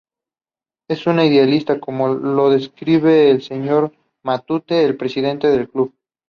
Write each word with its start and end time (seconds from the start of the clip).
Es 0.89 1.05
un 1.05 1.19
idealista, 1.19 1.79
como 1.79 2.07
lo 2.07 2.49
describe 2.49 3.29
el 3.29 3.43
Sr. 3.43 3.91
Matute, 4.23 4.83
el 4.83 4.97
presidente 4.97 5.47
del 5.49 5.69
Club. 5.69 5.93